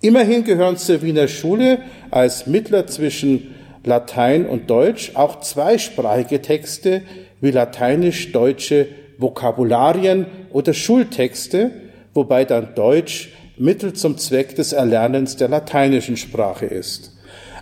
Immerhin 0.01 0.43
gehören 0.43 0.77
zur 0.77 1.01
Wiener 1.01 1.27
Schule 1.27 1.79
als 2.11 2.47
Mittler 2.47 2.87
zwischen 2.87 3.55
Latein 3.83 4.45
und 4.45 4.69
Deutsch 4.69 5.11
auch 5.15 5.41
zweisprachige 5.41 6.41
Texte 6.41 7.01
wie 7.41 7.51
lateinisch-deutsche 7.51 8.87
Vokabularien 9.17 10.25
oder 10.51 10.73
Schultexte, 10.73 11.71
wobei 12.13 12.45
dann 12.45 12.75
Deutsch 12.75 13.29
Mittel 13.57 13.93
zum 13.93 14.17
Zweck 14.17 14.55
des 14.55 14.73
Erlernens 14.73 15.37
der 15.37 15.47
lateinischen 15.47 16.17
Sprache 16.17 16.65
ist. 16.65 17.11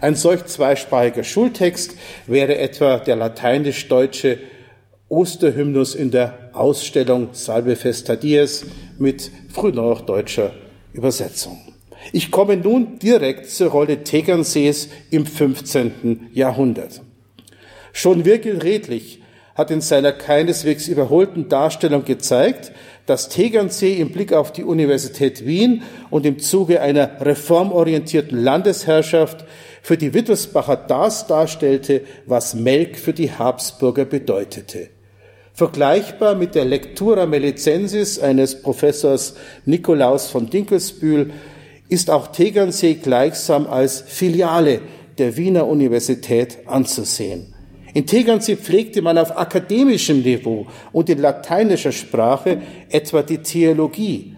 Ein 0.01 0.15
solch 0.15 0.45
zweisprachiger 0.45 1.23
Schultext 1.23 1.95
wäre 2.27 2.57
etwa 2.57 2.97
der 2.97 3.15
lateinisch-deutsche 3.15 4.39
Osterhymnus 5.07 5.95
in 5.95 6.11
der 6.11 6.49
Ausstellung 6.53 7.29
Salve 7.33 7.75
Festa 7.75 8.15
Dies 8.15 8.65
mit 8.97 9.31
frühneuhochdeutscher 9.53 10.51
Übersetzung. 10.93 11.72
Ich 12.11 12.31
komme 12.31 12.57
nun 12.57 12.99
direkt 12.99 13.49
zur 13.49 13.69
Rolle 13.69 14.03
Tegernsees 14.03 14.89
im 15.09 15.25
15. 15.25 16.29
Jahrhundert. 16.33 17.01
Schon 17.93 18.25
Virgil 18.25 18.57
Redlich 18.59 19.21
hat 19.55 19.69
in 19.69 19.81
seiner 19.81 20.11
keineswegs 20.11 20.87
überholten 20.87 21.47
Darstellung 21.47 22.05
gezeigt, 22.05 22.71
dass 23.05 23.29
Tegernsee 23.29 23.93
im 23.93 24.11
Blick 24.11 24.33
auf 24.33 24.51
die 24.51 24.63
Universität 24.63 25.45
Wien 25.45 25.83
und 26.09 26.25
im 26.25 26.39
Zuge 26.39 26.81
einer 26.81 27.21
reformorientierten 27.21 28.41
Landesherrschaft 28.41 29.45
für 29.81 29.97
die 29.97 30.13
Wittelsbacher 30.13 30.75
das 30.75 31.27
darstellte, 31.27 32.01
was 32.25 32.55
Melk 32.55 32.97
für 32.97 33.13
die 33.13 33.31
Habsburger 33.31 34.05
bedeutete. 34.05 34.89
Vergleichbar 35.53 36.33
mit 36.33 36.55
der 36.55 36.65
Lectura 36.65 37.27
Melicensis 37.27 38.17
eines 38.17 38.59
Professors 38.59 39.35
Nikolaus 39.65 40.27
von 40.27 40.49
Dinkelsbühl 40.49 41.31
ist 41.93 42.09
auch 42.09 42.27
Tegernsee 42.27 42.95
gleichsam 42.95 43.67
als 43.67 44.01
Filiale 44.01 44.81
der 45.19 45.37
Wiener 45.37 45.67
Universität 45.67 46.57
anzusehen. 46.65 47.53
In 47.93 48.07
Tegernsee 48.07 48.55
pflegte 48.55 49.03
man 49.03 49.19
auf 49.19 49.37
akademischem 49.37 50.23
Niveau 50.23 50.65
und 50.91 51.07
in 51.09 51.19
lateinischer 51.19 51.91
Sprache 51.91 52.63
etwa 52.89 53.21
die 53.21 53.37
Theologie, 53.37 54.35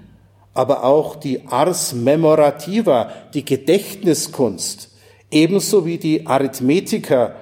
aber 0.54 0.84
auch 0.84 1.16
die 1.16 1.48
Ars 1.48 1.94
Memorativa, 1.94 3.10
die 3.34 3.46
Gedächtniskunst, 3.46 4.90
ebenso 5.32 5.86
wie 5.86 5.98
die 5.98 6.28
Arithmetica, 6.28 7.36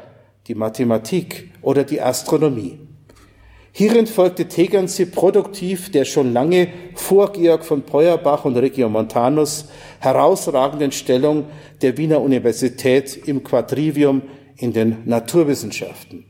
die 0.46 0.54
Mathematik 0.54 1.50
oder 1.64 1.84
die 1.84 2.00
Astronomie. 2.00 2.78
Hierin 3.76 4.06
folgte 4.06 4.48
Tegernsee 4.48 5.08
produktiv 5.08 5.92
der 5.92 6.06
schon 6.06 6.32
lange 6.32 6.68
vor 6.94 7.34
Georg 7.34 7.66
von 7.66 7.82
Peuerbach 7.82 8.46
und 8.46 8.56
Regiomontanus 8.56 9.66
herausragenden 10.00 10.92
Stellung 10.92 11.46
der 11.82 11.98
Wiener 11.98 12.22
Universität 12.22 13.20
im 13.26 13.44
Quadrivium 13.44 14.22
in 14.58 14.74
den 14.74 14.98
Naturwissenschaften. 15.06 16.26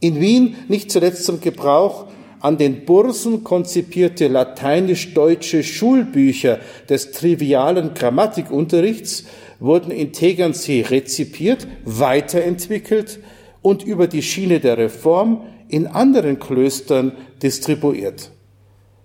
In 0.00 0.18
Wien 0.18 0.56
nicht 0.68 0.90
zuletzt 0.90 1.26
zum 1.26 1.42
Gebrauch 1.42 2.06
an 2.40 2.56
den 2.56 2.86
Bursen 2.86 3.44
konzipierte 3.44 4.28
lateinisch-deutsche 4.28 5.62
Schulbücher 5.62 6.58
des 6.88 7.12
trivialen 7.12 7.92
Grammatikunterrichts 7.92 9.24
wurden 9.60 9.90
in 9.90 10.14
Tegernsee 10.14 10.86
rezipiert, 10.88 11.66
weiterentwickelt 11.84 13.20
und 13.60 13.82
über 13.82 14.06
die 14.06 14.22
Schiene 14.22 14.60
der 14.60 14.78
Reform 14.78 15.42
in 15.68 15.86
anderen 15.86 16.38
Klöstern 16.38 17.12
distribuiert. 17.42 18.30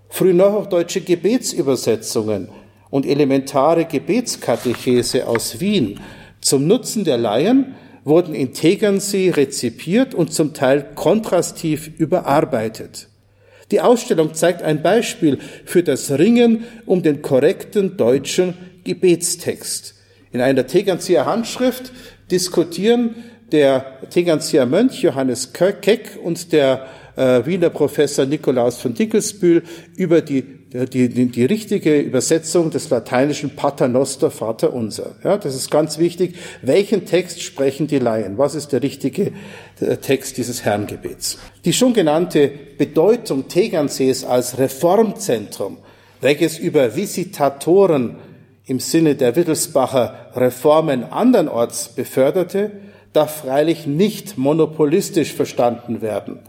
Frühneuhochdeutsche 0.09 1.01
Gebetsübersetzungen 1.01 2.49
und 2.89 3.05
elementare 3.05 3.85
Gebetskatechese 3.85 5.27
aus 5.27 5.59
Wien 5.59 5.99
zum 6.41 6.65
Nutzen 6.67 7.05
der 7.05 7.17
Laien 7.17 7.75
wurden 8.03 8.33
in 8.33 8.53
Tegernsee 8.53 9.29
rezipiert 9.29 10.15
und 10.15 10.33
zum 10.33 10.53
Teil 10.53 10.89
kontrastiv 10.95 11.91
überarbeitet. 11.99 13.09
Die 13.69 13.79
Ausstellung 13.79 14.33
zeigt 14.33 14.63
ein 14.63 14.81
Beispiel 14.81 15.37
für 15.65 15.83
das 15.83 16.11
Ringen 16.11 16.65
um 16.85 17.03
den 17.03 17.21
korrekten 17.21 17.95
deutschen 17.95 18.55
Gebetstext. 18.83 19.95
In 20.31 20.41
einer 20.41 20.65
Tegernseer 20.65 21.25
Handschrift 21.25 21.93
diskutieren 22.31 23.15
der 23.51 23.99
Tegernseer 24.09 24.65
Mönch 24.65 25.01
Johannes 25.01 25.53
Keck 25.53 26.19
und 26.23 26.51
der 26.51 26.87
äh, 27.15 27.45
Wiener 27.45 27.69
Professor 27.69 28.25
Nikolaus 28.25 28.77
von 28.77 28.93
Dickelsbühl 28.93 29.63
über 29.95 30.21
die, 30.21 30.43
die, 30.43 31.09
die, 31.09 31.25
die 31.27 31.45
richtige 31.45 31.99
Übersetzung 31.99 32.71
des 32.71 32.89
lateinischen 32.89 33.55
Paternoster 33.55 34.31
Vater 34.31 34.73
Unser. 34.73 35.15
Ja, 35.23 35.37
das 35.37 35.55
ist 35.55 35.69
ganz 35.69 35.97
wichtig. 35.97 36.35
Welchen 36.61 37.05
Text 37.05 37.41
sprechen 37.41 37.87
die 37.87 37.99
Laien? 37.99 38.37
Was 38.37 38.55
ist 38.55 38.69
der 38.71 38.81
richtige 38.81 39.33
der 39.79 39.99
Text 40.01 40.37
dieses 40.37 40.63
Herrngebets? 40.63 41.37
Die 41.65 41.73
schon 41.73 41.93
genannte 41.93 42.51
Bedeutung 42.77 43.47
Tegernsees 43.47 44.23
als 44.23 44.57
Reformzentrum, 44.57 45.77
welches 46.21 46.57
über 46.57 46.95
Visitatoren 46.95 48.15
im 48.65 48.79
Sinne 48.79 49.15
der 49.15 49.35
Wittelsbacher 49.35 50.31
Reformen 50.35 51.03
andernorts 51.03 51.89
beförderte, 51.89 52.71
darf 53.13 53.41
freilich 53.41 53.87
nicht 53.87 54.37
monopolistisch 54.37 55.33
verstanden 55.33 56.01
werden. 56.01 56.39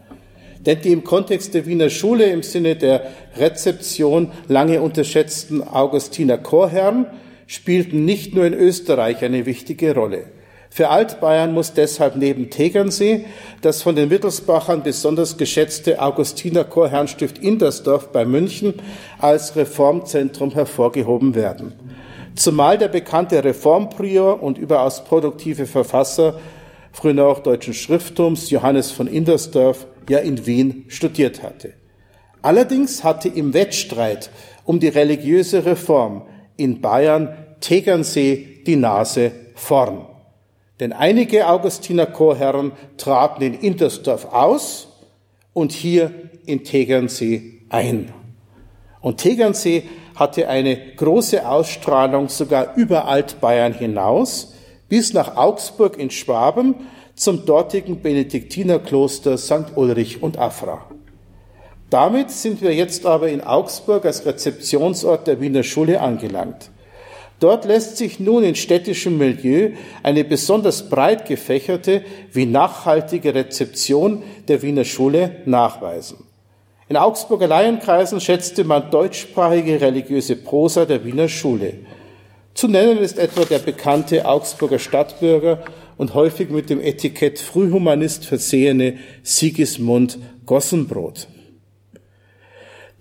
Denn 0.65 0.79
die 0.81 0.93
im 0.93 1.03
Kontext 1.03 1.53
der 1.53 1.65
Wiener 1.65 1.89
Schule 1.89 2.25
im 2.25 2.41
Sinne 2.41 2.75
der 2.75 3.07
Rezeption 3.37 4.31
lange 4.47 4.81
unterschätzten 4.81 5.61
Augustiner 5.61 6.37
Chorherren 6.37 7.07
spielten 7.47 8.05
nicht 8.05 8.33
nur 8.33 8.45
in 8.45 8.53
Österreich 8.53 9.23
eine 9.23 9.45
wichtige 9.45 9.93
Rolle. 9.93 10.27
Für 10.69 10.89
Altbayern 10.89 11.53
muss 11.53 11.73
deshalb 11.73 12.15
neben 12.15 12.49
Tegernsee 12.49 13.25
das 13.61 13.83
von 13.83 13.95
den 13.95 14.09
Wittelsbachern 14.09 14.81
besonders 14.81 15.37
geschätzte 15.37 16.01
Augustiner 16.01 16.63
Chorherrenstift 16.63 17.37
Indersdorf 17.37 18.11
bei 18.11 18.25
München 18.25 18.73
als 19.19 19.55
Reformzentrum 19.55 20.51
hervorgehoben 20.51 21.35
werden. 21.35 21.73
Zumal 22.35 22.77
der 22.77 22.87
bekannte 22.87 23.43
Reformprior 23.43 24.41
und 24.41 24.57
überaus 24.57 25.03
produktive 25.03 25.65
Verfasser 25.65 26.39
früher 26.91 27.25
auch 27.25 27.39
deutschen 27.39 27.73
Schrifttums 27.73 28.49
Johannes 28.49 28.91
von 28.91 29.07
Indersdorf 29.07 29.87
ja 30.09 30.19
in 30.19 30.45
Wien 30.45 30.85
studiert 30.87 31.43
hatte. 31.43 31.73
Allerdings 32.41 33.03
hatte 33.03 33.29
im 33.29 33.53
Wettstreit 33.53 34.29
um 34.65 34.79
die 34.79 34.89
religiöse 34.89 35.65
Reform 35.65 36.23
in 36.57 36.81
Bayern 36.81 37.35
Tegernsee 37.59 38.61
die 38.65 38.75
Nase 38.75 39.31
vorn. 39.55 40.05
Denn 40.79 40.91
einige 40.91 41.47
Augustiner 41.47 42.05
Chorherren 42.05 42.73
traten 42.97 43.43
in 43.43 43.53
Indersdorf 43.53 44.25
aus 44.25 44.87
und 45.53 45.71
hier 45.71 46.11
in 46.45 46.63
Tegernsee 46.63 47.61
ein. 47.69 48.11
Und 48.99 49.17
Tegernsee 49.17 49.83
hatte 50.15 50.47
eine 50.47 50.77
große 50.95 51.47
Ausstrahlung 51.47 52.29
sogar 52.29 52.75
über 52.75 53.07
Altbayern 53.07 53.73
hinaus, 53.73 54.53
bis 54.89 55.13
nach 55.13 55.35
Augsburg 55.35 55.97
in 55.97 56.11
Schwaben 56.11 56.75
zum 57.15 57.45
dortigen 57.45 58.01
Benediktinerkloster 58.01 59.37
St. 59.37 59.75
Ulrich 59.75 60.21
und 60.21 60.37
Afra. 60.37 60.85
Damit 61.89 62.31
sind 62.31 62.61
wir 62.61 62.73
jetzt 62.73 63.05
aber 63.05 63.29
in 63.29 63.41
Augsburg 63.41 64.05
als 64.05 64.25
Rezeptionsort 64.25 65.27
der 65.27 65.39
Wiener 65.39 65.63
Schule 65.63 66.01
angelangt. 66.01 66.71
Dort 67.39 67.65
lässt 67.65 67.97
sich 67.97 68.19
nun 68.19 68.43
in 68.43 68.55
städtischem 68.55 69.17
Milieu 69.17 69.71
eine 70.01 70.23
besonders 70.23 70.89
breit 70.89 71.27
gefächerte 71.27 72.03
wie 72.31 72.45
nachhaltige 72.45 73.35
Rezeption 73.35 74.23
der 74.47 74.61
Wiener 74.61 74.85
Schule 74.85 75.41
nachweisen. 75.45 76.17
In 76.89 76.97
Augsburger 76.97 77.47
Laienkreisen 77.47 78.19
schätzte 78.19 78.65
man 78.65 78.91
deutschsprachige 78.91 79.79
religiöse 79.79 80.35
Prosa 80.35 80.85
der 80.85 81.05
Wiener 81.05 81.29
Schule. 81.29 81.75
Zu 82.53 82.67
nennen 82.67 82.97
ist 82.97 83.17
etwa 83.17 83.45
der 83.45 83.59
bekannte 83.59 84.25
Augsburger 84.25 84.79
Stadtbürger 84.79 85.63
und 85.97 86.13
häufig 86.13 86.49
mit 86.49 86.69
dem 86.69 86.81
Etikett 86.81 87.39
Frühhumanist 87.39 88.25
versehene 88.25 88.97
Sigismund 89.23 90.19
Gossenbrot. 90.45 91.27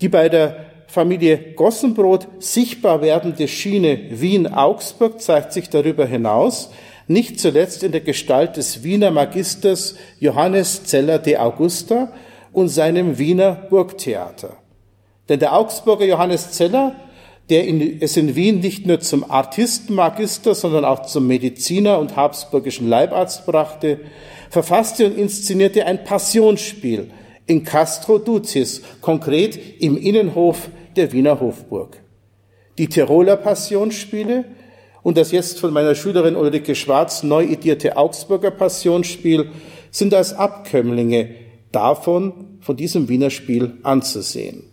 Die 0.01 0.09
bei 0.09 0.29
der 0.29 0.67
Familie 0.87 1.39
Gossenbrot 1.57 2.29
sichtbar 2.39 3.03
werdende 3.03 3.49
Schiene 3.49 3.99
Wien-Augsburg 4.11 5.21
zeigt 5.21 5.53
sich 5.53 5.71
darüber 5.71 6.07
hinaus 6.07 6.71
nicht 7.09 7.41
zuletzt 7.41 7.83
in 7.83 7.93
der 7.93 8.01
Gestalt 8.01 8.57
des 8.57 8.85
Wiener 8.85 9.11
Magisters 9.11 9.97
Johannes 10.21 10.85
Zeller 10.85 11.19
de 11.19 11.37
Augusta, 11.37 12.13
und 12.53 12.69
seinem 12.69 13.19
Wiener 13.19 13.67
Burgtheater. 13.71 14.57
Denn 15.29 15.41
der 15.41 15.55
Augsburger 15.55 16.05
Johannes 16.05 16.53
Zeller, 16.53 16.95
der 17.51 17.65
es 18.01 18.17
in 18.17 18.35
Wien 18.35 18.61
nicht 18.61 18.87
nur 18.87 19.01
zum 19.01 19.31
Artistenmagister, 19.31 20.55
sondern 20.55 20.85
auch 20.85 21.03
zum 21.03 21.27
Mediziner 21.27 21.99
und 21.99 22.17
habsburgischen 22.17 22.89
Leibarzt 22.89 23.47
brachte, 23.47 24.01
verfasste 24.51 25.07
und 25.07 25.19
inszenierte 25.19 25.87
ein 25.87 26.05
Passionsspiel 26.05 27.11
in 27.47 27.65
Castro 27.65 28.19
Ducis, 28.19 28.83
konkret 29.01 29.59
im 29.81 29.97
Innenhof 29.97 30.69
der 30.97 31.13
Wiener 31.13 31.41
Hofburg. 31.41 31.99
Die 32.79 32.89
Tiroler 32.89 33.37
Passionsspiele 33.37 34.45
und 35.03 35.17
das 35.17 35.33
jetzt 35.33 35.59
von 35.59 35.73
meiner 35.73 35.95
Schülerin 35.95 36.37
Ulrike 36.37 36.75
Schwarz 36.75 37.23
neu 37.23 37.45
idierte 37.45 37.97
Augsburger 37.97 38.51
Passionsspiel 38.51 39.51
sind 39.91 40.15
als 40.15 40.33
Abkömmlinge 40.33 41.35
davon, 41.73 42.59
von 42.61 42.77
diesem 42.77 43.09
Wiener 43.09 43.31
Spiel 43.31 43.79
anzusehen. 43.83 44.65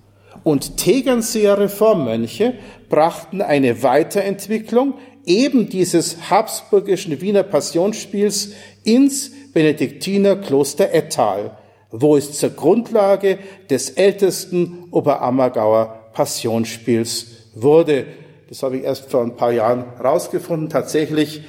Und 0.44 0.78
Tegernseer 0.78 1.58
Reformmönche 1.58 2.54
brachten 2.88 3.42
eine 3.42 3.84
Weiterentwicklung 3.84 4.94
eben 5.26 5.70
dieses 5.70 6.30
habsburgischen 6.30 7.20
Wiener 7.22 7.44
Passionsspiels 7.44 8.52
ins 8.84 9.32
Benediktinerkloster 9.54 10.92
Ettal, 10.94 11.58
wo 11.92 12.16
es 12.16 12.38
zur 12.38 12.52
Grundlage 12.52 13.40
des 13.70 13.92
ältesten 13.92 14.86
Oberammergauer 14.92 16.12
Passionsspiels 16.14 17.28
wurde. 17.56 18.06
Das 18.48 18.64
habe 18.64 18.78
ich 18.78 18.84
erst 18.84 19.12
vor 19.12 19.22
ein 19.22 19.36
paar 19.36 19.52
Jahren 19.52 19.84
rausgefunden. 20.04 20.70
Tatsächlich, 20.70 21.44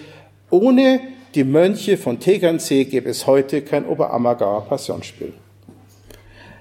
ohne 0.51 1.01
die 1.35 1.45
Mönche 1.45 1.97
von 1.97 2.19
Tegernsee 2.19 2.85
gäbe 2.85 3.09
es 3.09 3.27
heute 3.27 3.63
kein 3.63 3.87
Oberammergauer 3.87 4.67
Passionsspiel. 4.67 5.33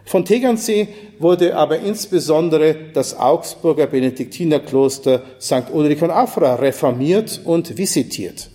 Von 0.05 0.25
Tegernsee 0.25 0.87
wurde 1.19 1.55
aber 1.55 1.79
insbesondere 1.79 2.75
das 2.93 3.17
Augsburger 3.17 3.87
Benediktinerkloster 3.87 5.21
St. 5.39 5.71
Ulrich 5.71 6.01
und 6.01 6.09
Afra 6.09 6.55
reformiert 6.55 7.41
und 7.45 7.77
visitiert. 7.77 8.49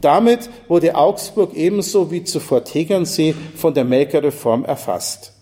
Damit 0.00 0.48
wurde 0.68 0.94
Augsburg 0.94 1.54
ebenso 1.54 2.10
wie 2.10 2.22
zuvor 2.22 2.62
Tegernsee 2.64 3.34
von 3.56 3.74
der 3.74 3.84
Melkerreform 3.84 4.64
erfasst. 4.64 5.32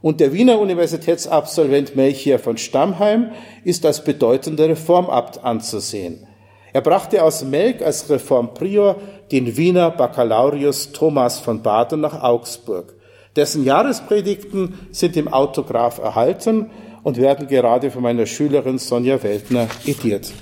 Und 0.00 0.20
der 0.20 0.32
Wiener 0.32 0.58
Universitätsabsolvent 0.58 1.96
Melchior 1.96 2.38
von 2.38 2.56
Stammheim 2.56 3.32
ist 3.64 3.84
als 3.84 4.04
bedeutender 4.04 4.68
Reformabt 4.68 5.42
anzusehen. 5.42 6.26
Er 6.74 6.80
brachte 6.80 7.22
aus 7.22 7.44
Melk 7.44 7.82
als 7.82 8.10
Reformprior 8.10 8.96
den 9.30 9.56
Wiener 9.56 9.92
Baccalaureus 9.92 10.90
Thomas 10.90 11.38
von 11.38 11.62
Baden 11.62 12.00
nach 12.00 12.20
Augsburg. 12.20 12.94
Dessen 13.36 13.62
Jahrespredigten 13.62 14.74
sind 14.90 15.16
im 15.16 15.28
Autograph 15.28 15.98
erhalten 15.98 16.72
und 17.04 17.16
werden 17.16 17.46
gerade 17.46 17.92
von 17.92 18.02
meiner 18.02 18.26
Schülerin 18.26 18.78
Sonja 18.78 19.22
Weltner 19.22 19.68
ediert. 19.86 20.32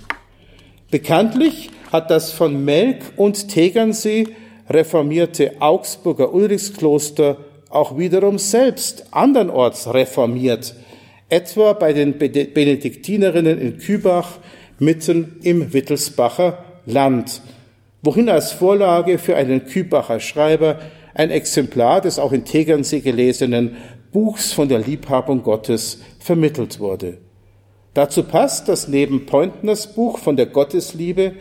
Bekanntlich 0.91 1.69
hat 1.93 2.11
das 2.11 2.33
von 2.33 2.65
Melk 2.65 3.13
und 3.17 3.49
Tegernsee 3.49 4.29
reformierte 4.71 5.61
Augsburger 5.61 6.33
Ulrichskloster 6.33 7.37
auch 7.69 7.99
wiederum 7.99 8.39
selbst 8.39 9.05
andernorts 9.11 9.93
reformiert, 9.93 10.77
etwa 11.29 11.75
bei 11.75 11.93
den 11.93 12.17
Benediktinerinnen 12.17 13.61
in 13.61 13.77
Kübach 13.77 14.39
mitten 14.79 15.37
im 15.43 15.73
Wittelsbacher 15.73 16.65
Land, 16.87 17.43
wohin 18.03 18.29
als 18.29 18.53
Vorlage 18.53 19.19
für 19.19 19.37
einen 19.37 19.67
Kübacher 19.67 20.21
Schreiber 20.21 20.81
ein 21.15 21.31
Exemplar 21.31 22.01
des 22.01 22.19
auch 22.19 22.33
in 22.33 22.45
Tegernsee 22.45 23.01
gelesenen 23.01 23.77
Buchs 24.13 24.53
von 24.53 24.69
der 24.69 24.81
Liebhabung 24.81 25.43
Gottes 25.43 26.01
vermittelt 26.19 26.81
wurde. 26.81 27.19
Dazu 27.95 28.23
passt, 28.23 28.69
dass 28.69 28.89
neben 28.89 29.27
Pointners 29.27 29.95
Buch 29.95 30.19
von 30.19 30.37
der 30.37 30.47
Gottesliebe 30.47 31.33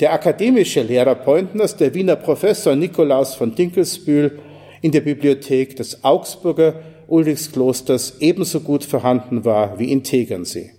der 0.00 0.12
akademische 0.12 0.82
Lehrer 0.82 1.14
Pointners, 1.14 1.76
der 1.76 1.94
Wiener 1.94 2.16
Professor 2.16 2.74
Nikolaus 2.74 3.34
von 3.34 3.54
Dinkelsbühl, 3.54 4.38
in 4.80 4.90
der 4.90 5.00
Bibliothek 5.00 5.76
des 5.76 6.02
Augsburger 6.02 6.82
Ulrichsklosters 7.06 8.16
ebenso 8.20 8.60
gut 8.60 8.84
vorhanden 8.84 9.44
war 9.44 9.78
wie 9.78 9.92
in 9.92 10.02
Tegernsee. 10.02 10.72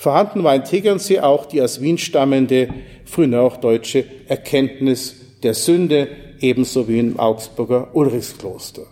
Vorhanden 0.00 0.44
war 0.44 0.54
in 0.54 0.64
Tegernsee 0.64 1.20
auch 1.20 1.44
die 1.44 1.60
aus 1.60 1.82
Wien 1.82 1.98
stammende 1.98 2.70
frühneuhochdeutsche 3.04 4.06
Erkenntnis 4.28 5.16
der 5.42 5.52
Sünde, 5.52 6.08
ebenso 6.40 6.88
wie 6.88 6.98
im 6.98 7.20
Augsburger 7.20 7.94
Ulrichskloster. 7.94 8.86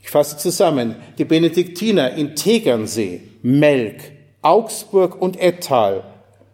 Ich 0.00 0.08
fasse 0.08 0.36
zusammen. 0.36 0.94
Die 1.18 1.24
Benediktiner 1.24 2.14
in 2.14 2.36
Tegernsee, 2.36 3.22
Melk, 3.42 3.96
Augsburg 4.42 5.20
und 5.20 5.40
Ettal 5.40 6.04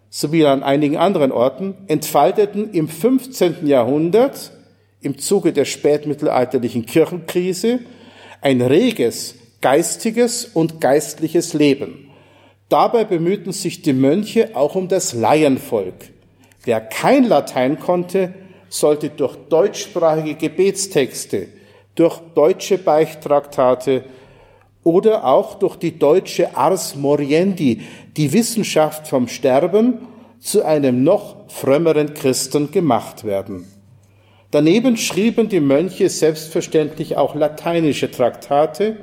sowie 0.08 0.46
an 0.46 0.62
einigen 0.62 0.96
anderen 0.96 1.30
Orten 1.30 1.74
entfalteten 1.88 2.72
im 2.72 2.88
15. 2.88 3.66
Jahrhundert 3.66 4.50
im 5.02 5.18
Zuge 5.18 5.52
der 5.52 5.66
spätmittelalterlichen 5.66 6.86
Kirchenkrise 6.86 7.80
ein 8.40 8.62
reges 8.62 9.34
geistiges 9.60 10.46
und 10.46 10.80
geistliches 10.80 11.52
Leben. 11.52 12.05
Dabei 12.68 13.04
bemühten 13.04 13.52
sich 13.52 13.82
die 13.82 13.92
Mönche 13.92 14.50
auch 14.54 14.74
um 14.74 14.88
das 14.88 15.12
Laienvolk. 15.12 15.94
Wer 16.64 16.80
kein 16.80 17.24
Latein 17.24 17.78
konnte, 17.78 18.34
sollte 18.68 19.10
durch 19.10 19.36
deutschsprachige 19.48 20.34
Gebetstexte, 20.34 21.48
durch 21.94 22.18
deutsche 22.34 22.78
Beichtraktate 22.78 24.04
oder 24.82 25.24
auch 25.24 25.54
durch 25.54 25.76
die 25.76 25.96
deutsche 25.98 26.56
Ars 26.56 26.96
Moriendi, 26.96 27.82
die 28.16 28.32
Wissenschaft 28.32 29.06
vom 29.06 29.28
Sterben, 29.28 29.98
zu 30.40 30.64
einem 30.64 31.04
noch 31.04 31.48
frömmeren 31.48 32.14
Christen 32.14 32.70
gemacht 32.70 33.24
werden. 33.24 33.64
Daneben 34.50 34.96
schrieben 34.96 35.48
die 35.48 35.60
Mönche 35.60 36.08
selbstverständlich 36.08 37.16
auch 37.16 37.34
lateinische 37.34 38.10
Traktate 38.10 38.96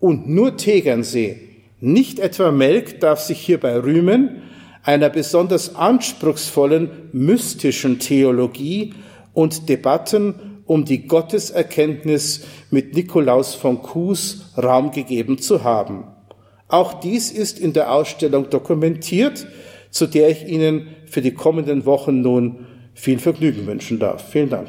und 0.00 0.28
nur 0.28 0.56
Tegernsee, 0.56 1.53
nicht 1.84 2.18
etwa 2.18 2.50
Melk, 2.50 3.00
darf 3.00 3.20
sich 3.20 3.40
hierbei 3.40 3.78
rühmen, 3.78 4.42
einer 4.82 5.10
besonders 5.10 5.74
anspruchsvollen 5.74 6.90
mystischen 7.12 7.98
Theologie 7.98 8.94
und 9.32 9.68
Debatten 9.68 10.34
um 10.66 10.84
die 10.84 11.06
Gotteserkenntnis 11.06 12.46
mit 12.70 12.94
Nikolaus 12.94 13.54
von 13.54 13.82
Kues 13.82 14.52
Raum 14.56 14.92
gegeben 14.92 15.38
zu 15.38 15.62
haben. 15.62 16.04
Auch 16.68 16.94
dies 17.00 17.30
ist 17.30 17.58
in 17.58 17.72
der 17.72 17.92
Ausstellung 17.92 18.48
dokumentiert, 18.48 19.46
zu 19.90 20.06
der 20.06 20.30
ich 20.30 20.48
Ihnen 20.48 20.88
für 21.06 21.20
die 21.20 21.34
kommenden 21.34 21.84
Wochen 21.84 22.22
nun 22.22 22.66
viel 22.94 23.18
Vergnügen 23.18 23.66
wünschen 23.66 23.98
darf. 23.98 24.30
Vielen 24.30 24.50
Dank. 24.50 24.68